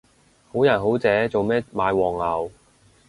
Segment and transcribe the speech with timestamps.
[0.51, 2.51] 好人好姐做咩買黃牛